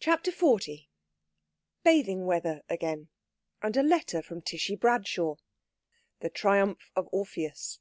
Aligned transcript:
CHAPTER 0.00 0.32
XL 0.32 0.56
BATHING 1.84 2.26
WEATHER 2.26 2.62
AGAIN, 2.68 3.10
AND 3.62 3.76
A 3.76 3.82
LETTER 3.84 4.22
FROM 4.22 4.42
TISHY 4.42 4.74
BRADSHAW. 4.74 5.36
THE 6.18 6.30
TRIUMPH 6.30 6.90
OF 6.96 7.08
ORPHEUS. 7.12 7.78